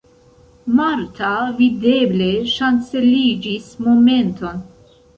[0.79, 1.29] Marta
[1.59, 4.69] videble ŝanceliĝis momenton.